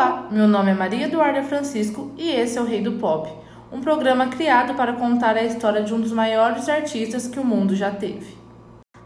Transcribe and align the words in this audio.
Olá, 0.00 0.28
meu 0.30 0.48
nome 0.48 0.70
é 0.70 0.74
Maria 0.74 1.04
Eduarda 1.04 1.42
Francisco 1.42 2.10
e 2.16 2.30
esse 2.30 2.56
é 2.56 2.60
o 2.62 2.64
Rei 2.64 2.80
do 2.80 2.92
Pop, 2.92 3.30
um 3.70 3.82
programa 3.82 4.28
criado 4.28 4.72
para 4.72 4.94
contar 4.94 5.36
a 5.36 5.42
história 5.42 5.82
de 5.82 5.92
um 5.92 6.00
dos 6.00 6.10
maiores 6.10 6.70
artistas 6.70 7.28
que 7.28 7.38
o 7.38 7.44
mundo 7.44 7.76
já 7.76 7.90
teve. 7.90 8.34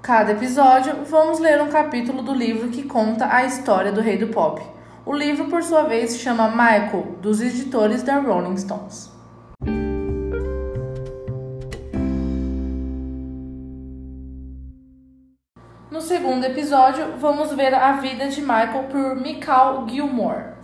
Cada 0.00 0.32
episódio, 0.32 1.04
vamos 1.04 1.40
ler 1.40 1.60
um 1.60 1.68
capítulo 1.68 2.22
do 2.22 2.32
livro 2.32 2.70
que 2.70 2.84
conta 2.84 3.30
a 3.30 3.44
história 3.44 3.92
do 3.92 4.00
Rei 4.00 4.16
do 4.16 4.28
Pop. 4.28 4.62
O 5.04 5.14
livro, 5.14 5.44
por 5.50 5.62
sua 5.62 5.82
vez, 5.82 6.12
se 6.12 6.20
chama 6.20 6.48
Michael, 6.48 7.18
dos 7.20 7.42
editores 7.42 8.02
da 8.02 8.18
Rolling 8.18 8.56
Stones. 8.56 9.12
No 15.90 16.00
segundo 16.00 16.46
episódio, 16.46 17.18
vamos 17.18 17.52
ver 17.52 17.74
a 17.74 17.92
vida 17.98 18.28
de 18.28 18.40
Michael 18.40 18.84
por 18.90 19.16
Michael 19.16 19.86
Gilmore. 19.86 20.57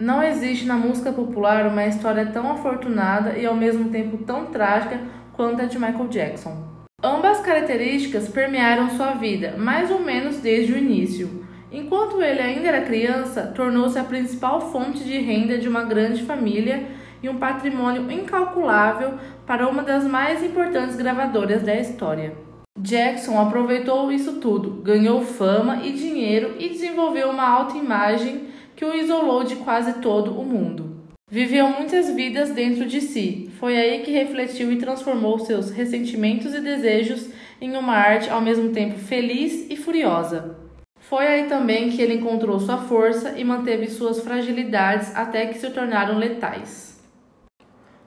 Não 0.00 0.22
existe 0.22 0.64
na 0.64 0.76
música 0.76 1.10
popular 1.10 1.66
uma 1.66 1.84
história 1.84 2.24
tão 2.26 2.52
afortunada 2.52 3.36
e 3.36 3.44
ao 3.44 3.56
mesmo 3.56 3.90
tempo 3.90 4.18
tão 4.18 4.46
trágica 4.46 5.00
quanto 5.32 5.60
a 5.60 5.64
de 5.64 5.76
Michael 5.76 6.06
Jackson. 6.06 6.56
Ambas 7.02 7.40
características 7.40 8.28
permearam 8.28 8.90
sua 8.90 9.14
vida, 9.14 9.56
mais 9.58 9.90
ou 9.90 9.98
menos 9.98 10.36
desde 10.36 10.72
o 10.72 10.78
início. 10.78 11.44
Enquanto 11.72 12.22
ele 12.22 12.40
ainda 12.40 12.68
era 12.68 12.86
criança, 12.86 13.52
tornou-se 13.54 13.98
a 13.98 14.04
principal 14.04 14.70
fonte 14.70 15.02
de 15.02 15.18
renda 15.18 15.58
de 15.58 15.68
uma 15.68 15.82
grande 15.82 16.22
família 16.22 16.86
e 17.20 17.28
um 17.28 17.38
patrimônio 17.38 18.08
incalculável 18.08 19.14
para 19.44 19.68
uma 19.68 19.82
das 19.82 20.04
mais 20.04 20.44
importantes 20.44 20.94
gravadoras 20.94 21.62
da 21.62 21.74
história. 21.74 22.34
Jackson 22.78 23.40
aproveitou 23.40 24.12
isso 24.12 24.34
tudo, 24.34 24.80
ganhou 24.80 25.22
fama 25.22 25.80
e 25.82 25.92
dinheiro 25.92 26.54
e 26.60 26.68
desenvolveu 26.68 27.30
uma 27.30 27.48
autoimagem 27.48 28.47
que 28.78 28.84
o 28.84 28.94
isolou 28.94 29.42
de 29.42 29.56
quase 29.56 29.94
todo 29.94 30.38
o 30.38 30.44
mundo. 30.44 31.02
Viveu 31.28 31.66
muitas 31.68 32.14
vidas 32.14 32.52
dentro 32.52 32.86
de 32.86 33.00
si. 33.00 33.50
Foi 33.58 33.76
aí 33.76 34.02
que 34.02 34.12
refletiu 34.12 34.70
e 34.70 34.76
transformou 34.76 35.36
seus 35.40 35.72
ressentimentos 35.72 36.54
e 36.54 36.60
desejos 36.60 37.28
em 37.60 37.76
uma 37.76 37.94
arte 37.94 38.30
ao 38.30 38.40
mesmo 38.40 38.68
tempo 38.68 38.96
feliz 38.96 39.68
e 39.68 39.74
furiosa. 39.74 40.56
Foi 41.00 41.26
aí 41.26 41.48
também 41.48 41.90
que 41.90 42.00
ele 42.00 42.14
encontrou 42.14 42.60
sua 42.60 42.78
força 42.78 43.34
e 43.36 43.42
manteve 43.42 43.88
suas 43.88 44.20
fragilidades 44.20 45.12
até 45.16 45.46
que 45.46 45.58
se 45.58 45.70
tornaram 45.70 46.16
letais. 46.16 47.02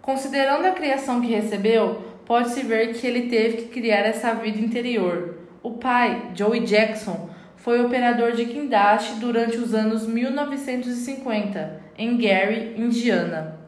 Considerando 0.01 0.67
a 0.67 0.71
criação 0.71 1.19
que 1.19 1.27
recebeu, 1.27 2.01
pode-se 2.25 2.63
ver 2.63 2.93
que 2.93 3.05
ele 3.05 3.23
teve 3.23 3.63
que 3.63 3.67
criar 3.67 4.05
essa 4.05 4.33
vida 4.35 4.57
interior. 4.57 5.37
O 5.61 5.71
pai, 5.71 6.31
Joey 6.33 6.61
Jackson, 6.61 7.29
foi 7.61 7.79
operador 7.83 8.31
de 8.31 8.43
guindaste 8.43 9.19
durante 9.19 9.57
os 9.57 9.73
anos 9.73 10.07
1950 10.07 11.79
em 11.95 12.17
Gary, 12.17 12.73
Indiana. 12.75 13.59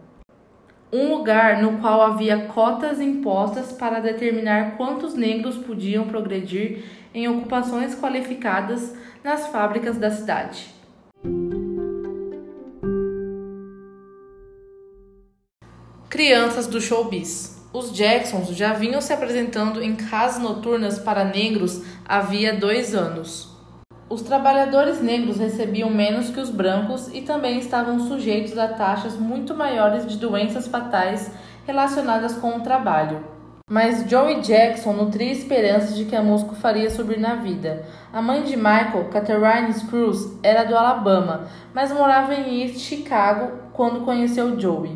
Um 0.91 1.09
lugar 1.15 1.61
no 1.61 1.79
qual 1.79 2.01
havia 2.01 2.45
cotas 2.47 2.99
impostas 2.99 3.71
para 3.71 3.99
determinar 3.99 4.77
quantos 4.77 5.13
negros 5.13 5.57
podiam 5.57 6.07
progredir 6.07 6.83
em 7.13 7.27
ocupações 7.27 7.95
qualificadas 7.95 8.95
nas 9.23 9.47
fábricas 9.47 9.97
da 9.97 10.09
cidade. 10.09 10.73
Crianças 16.09 16.65
do 16.65 16.81
showbiz. 16.81 17.63
Os 17.71 17.91
Jacksons 17.91 18.49
já 18.49 18.73
vinham 18.73 19.01
se 19.01 19.13
apresentando 19.13 19.83
em 19.83 19.95
casas 19.95 20.41
noturnas 20.41 20.97
para 20.99 21.23
negros 21.23 21.83
havia 22.07 22.53
dois 22.53 22.93
anos. 22.93 23.52
Os 24.13 24.21
trabalhadores 24.21 25.01
negros 25.01 25.39
recebiam 25.39 25.89
menos 25.89 26.29
que 26.29 26.39
os 26.39 26.51
brancos 26.51 27.07
e 27.11 27.21
também 27.21 27.57
estavam 27.57 27.99
sujeitos 27.99 28.55
a 28.59 28.67
taxas 28.67 29.17
muito 29.17 29.55
maiores 29.55 30.05
de 30.05 30.19
doenças 30.19 30.67
fatais 30.67 31.31
relacionadas 31.65 32.35
com 32.35 32.55
o 32.55 32.61
trabalho. 32.61 33.23
Mas 33.67 34.07
Joey 34.07 34.41
Jackson 34.41 34.93
nutria 34.93 35.31
esperanças 35.31 35.95
de 35.95 36.05
que 36.05 36.15
a 36.15 36.21
música 36.21 36.53
faria 36.53 36.91
subir 36.91 37.19
na 37.19 37.33
vida. 37.33 37.87
A 38.13 38.21
mãe 38.21 38.43
de 38.43 38.55
Michael, 38.55 39.09
Catherine 39.11 39.73
Cruz, 39.89 40.37
era 40.43 40.63
do 40.63 40.77
Alabama, 40.77 41.47
mas 41.73 41.91
morava 41.91 42.35
em 42.35 42.61
East 42.61 42.81
Chicago 42.81 43.63
quando 43.73 44.05
conheceu 44.05 44.59
Joey. 44.59 44.95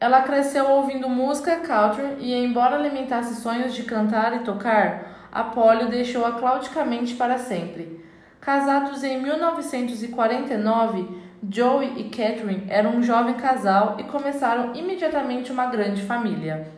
Ela 0.00 0.22
cresceu 0.22 0.68
ouvindo 0.68 1.08
música 1.08 1.60
country 1.60 2.16
e, 2.18 2.34
embora 2.34 2.74
alimentasse 2.74 3.40
sonhos 3.40 3.72
de 3.72 3.84
cantar 3.84 4.34
e 4.34 4.40
tocar, 4.40 5.13
Apólio 5.34 5.88
deixou-a 5.88 6.32
claudicamente 6.32 7.14
para 7.16 7.36
sempre. 7.38 8.00
Casados 8.40 9.02
em 9.02 9.20
1949, 9.20 11.08
Joey 11.50 11.94
e 11.96 12.04
Catherine 12.04 12.62
eram 12.68 12.94
um 12.96 13.02
jovem 13.02 13.34
casal 13.34 13.96
e 13.98 14.04
começaram 14.04 14.72
imediatamente 14.76 15.50
uma 15.50 15.66
grande 15.66 16.02
família. 16.02 16.68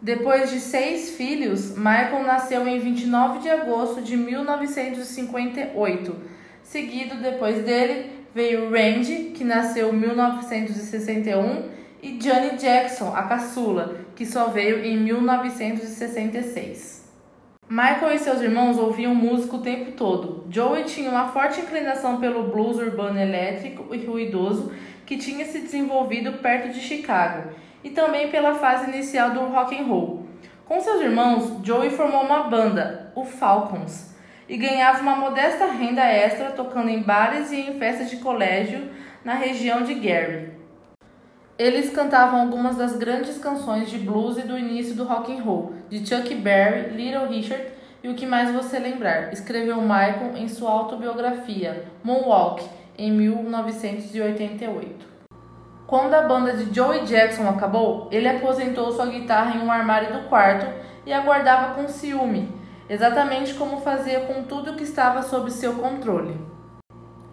Depois 0.00 0.50
de 0.50 0.60
seis 0.60 1.16
filhos, 1.16 1.76
Michael 1.76 2.22
nasceu 2.22 2.64
em 2.68 2.78
29 2.78 3.40
de 3.40 3.50
agosto 3.50 4.00
de 4.00 4.16
1958. 4.16 6.14
Seguido 6.62 7.16
depois 7.16 7.64
dele 7.64 8.24
veio 8.32 8.70
Randy, 8.70 9.32
que 9.34 9.42
nasceu 9.42 9.92
em 9.92 9.96
1961, 9.96 11.70
e 12.00 12.12
Johnny 12.18 12.56
Jackson, 12.56 13.12
a 13.16 13.24
caçula, 13.24 13.96
que 14.14 14.24
só 14.24 14.46
veio 14.46 14.84
em 14.84 14.96
1966. 14.96 16.95
Michael 17.68 18.14
e 18.14 18.18
seus 18.20 18.40
irmãos 18.40 18.78
ouviam 18.78 19.12
música 19.12 19.56
o 19.56 19.60
tempo 19.60 19.90
todo. 19.90 20.46
Joey 20.48 20.84
tinha 20.84 21.10
uma 21.10 21.26
forte 21.32 21.60
inclinação 21.60 22.20
pelo 22.20 22.44
blues 22.44 22.78
urbano 22.78 23.18
elétrico 23.18 23.92
e 23.92 24.06
ruidoso 24.06 24.72
que 25.04 25.16
tinha 25.16 25.44
se 25.44 25.58
desenvolvido 25.62 26.34
perto 26.34 26.72
de 26.72 26.80
Chicago, 26.80 27.50
e 27.82 27.90
também 27.90 28.30
pela 28.30 28.54
fase 28.54 28.88
inicial 28.88 29.30
do 29.30 29.40
rock 29.46 29.76
and 29.76 29.84
roll. 29.84 30.28
Com 30.64 30.80
seus 30.80 31.00
irmãos, 31.00 31.58
Joey 31.64 31.90
formou 31.90 32.22
uma 32.22 32.44
banda, 32.44 33.10
o 33.16 33.24
Falcons, 33.24 34.14
e 34.48 34.56
ganhava 34.56 35.02
uma 35.02 35.16
modesta 35.16 35.66
renda 35.66 36.04
extra 36.04 36.52
tocando 36.52 36.88
em 36.88 37.02
bares 37.02 37.50
e 37.50 37.62
em 37.62 37.80
festas 37.80 38.08
de 38.08 38.18
colégio 38.18 38.90
na 39.24 39.34
região 39.34 39.82
de 39.82 39.94
Gary. 39.94 40.50
Eles 41.58 41.90
cantavam 41.90 42.42
algumas 42.42 42.76
das 42.76 42.96
grandes 42.96 43.38
canções 43.38 43.88
de 43.88 43.96
blues 43.96 44.36
e 44.36 44.42
do 44.42 44.58
início 44.58 44.94
do 44.94 45.04
rock 45.04 45.32
and 45.32 45.42
roll, 45.42 45.72
de 45.88 46.06
Chuck 46.06 46.34
Berry, 46.34 46.90
Little 46.90 47.28
Richard 47.28 47.64
e 48.04 48.10
o 48.10 48.14
que 48.14 48.26
mais 48.26 48.52
você 48.52 48.78
lembrar, 48.78 49.32
escreveu 49.32 49.80
Michael 49.80 50.36
em 50.36 50.48
sua 50.48 50.70
autobiografia 50.70 51.84
Moonwalk, 52.04 52.62
em 52.98 53.10
1988. 53.10 55.06
Quando 55.86 56.12
a 56.12 56.22
banda 56.22 56.52
de 56.52 56.74
Joey 56.74 57.06
Jackson 57.06 57.48
acabou, 57.48 58.08
ele 58.12 58.28
aposentou 58.28 58.92
sua 58.92 59.06
guitarra 59.06 59.56
em 59.56 59.64
um 59.64 59.72
armário 59.72 60.12
do 60.12 60.28
quarto 60.28 60.66
e 61.06 61.12
aguardava 61.12 61.74
com 61.74 61.88
ciúme, 61.88 62.52
exatamente 62.86 63.54
como 63.54 63.80
fazia 63.80 64.20
com 64.20 64.42
tudo 64.42 64.74
que 64.74 64.84
estava 64.84 65.22
sob 65.22 65.50
seu 65.50 65.74
controle. 65.76 66.38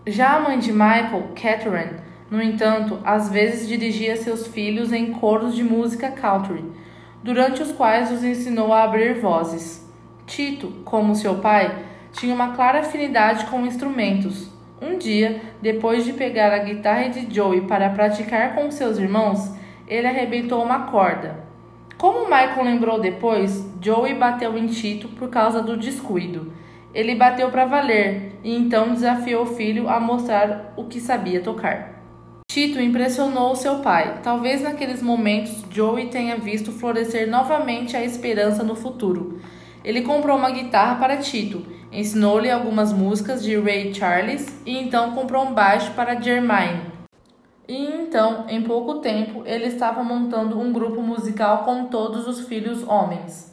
Já 0.07 0.38
a 0.38 0.39
mãe 0.39 0.59
de 0.59 0.72
Michael, 0.72 1.31
Catherine, 1.35 2.12
no 2.33 2.41
entanto, 2.41 2.97
às 3.05 3.29
vezes 3.29 3.67
dirigia 3.67 4.16
seus 4.16 4.47
filhos 4.47 4.91
em 4.91 5.13
coros 5.13 5.53
de 5.53 5.63
música 5.63 6.09
country, 6.09 6.66
durante 7.21 7.61
os 7.61 7.71
quais 7.71 8.11
os 8.11 8.23
ensinou 8.23 8.73
a 8.73 8.81
abrir 8.81 9.21
vozes. 9.21 9.88
Tito, 10.25 10.81
como 10.83 11.13
seu 11.13 11.35
pai, 11.35 11.85
tinha 12.11 12.33
uma 12.33 12.55
clara 12.55 12.79
afinidade 12.79 13.45
com 13.45 13.67
instrumentos. 13.67 14.51
Um 14.81 14.97
dia, 14.97 15.44
depois 15.61 16.05
de 16.05 16.13
pegar 16.13 16.51
a 16.51 16.57
guitarra 16.57 17.07
de 17.07 17.31
Joey 17.31 17.67
para 17.67 17.91
praticar 17.91 18.55
com 18.55 18.71
seus 18.71 18.97
irmãos, 18.97 19.55
ele 19.88 20.07
arrebentou 20.07 20.63
uma 20.63 20.88
corda. 20.88 21.38
Como 22.00 22.25
Michael 22.25 22.63
lembrou 22.63 23.00
depois, 23.00 23.63
Joey 23.79 24.15
bateu 24.15 24.57
em 24.57 24.65
Tito 24.65 25.07
por 25.09 25.29
causa 25.29 25.62
do 25.62 25.77
descuido. 25.77 26.51
Ele 26.95 27.13
bateu 27.13 27.51
para 27.51 27.65
valer 27.65 28.39
e 28.44 28.56
então 28.57 28.91
desafiou 28.91 29.44
o 29.44 29.53
filho 29.56 29.88
a 29.88 30.00
mostrar 30.00 30.74
o 30.75 30.85
que 30.85 31.00
sabia 31.00 31.39
tocar. 31.39 31.93
Tito 32.48 32.80
impressionou 32.80 33.56
seu 33.56 33.80
pai. 33.80 34.19
Talvez 34.22 34.62
naqueles 34.62 35.01
momentos 35.01 35.63
Joey 35.72 36.07
tenha 36.07 36.38
visto 36.38 36.72
florescer 36.72 37.30
novamente 37.30 37.98
a 37.98 38.04
esperança 38.04 38.63
no 38.63 38.75
futuro. 38.75 39.40
Ele 39.84 40.01
comprou 40.01 40.38
uma 40.38 40.51
guitarra 40.51 40.95
para 40.95 41.18
Tito, 41.18 41.66
ensinou-lhe 41.92 42.50
algumas 42.50 42.94
músicas 42.94 43.44
de 43.44 43.57
Ray 43.60 43.94
Charles 43.94 44.48
e 44.66 44.78
então 44.78 45.12
comprou 45.12 45.45
um 45.45 45.54
baixo 45.54 45.92
para 45.92 46.19
Jermaine. 46.19 46.94
E 47.68 47.86
então, 47.86 48.45
em 48.50 48.62
pouco 48.62 48.95
tempo, 48.95 49.44
ele 49.45 49.66
estava 49.66 50.04
montando 50.04 50.60
um 50.60 50.72
grupo 50.72 51.01
musical 51.01 51.63
com 51.63 51.86
todos 51.86 52.28
os 52.28 52.48
filhos 52.48 52.88
homens. 52.88 53.52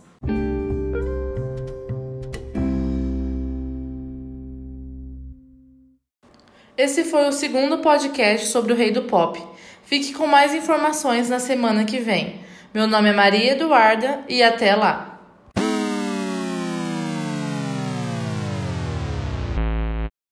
Esse 6.83 7.05
foi 7.05 7.29
o 7.29 7.33
segundo 7.33 7.77
podcast 7.81 8.47
sobre 8.47 8.73
o 8.73 8.75
Rei 8.75 8.91
do 8.91 9.03
Pop. 9.03 9.39
Fique 9.85 10.15
com 10.15 10.27
mais 10.27 10.55
informações 10.55 11.29
na 11.29 11.39
semana 11.39 11.85
que 11.85 11.99
vem. 11.99 12.41
Meu 12.73 12.87
nome 12.87 13.11
é 13.11 13.13
Maria 13.13 13.53
Eduarda 13.53 14.25
e 14.27 14.43
até 14.43 14.75
lá! 14.75 15.10